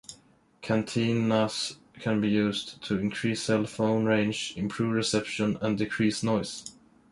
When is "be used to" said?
2.21-2.97